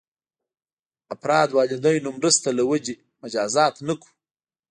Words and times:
افراد 1.13 1.49
والدینو 1.57 2.09
مرسته 2.17 2.49
له 2.57 2.63
وجې 2.71 2.95
مجازات 3.21 3.75
نه 3.87 3.93
کړو. 3.99 4.11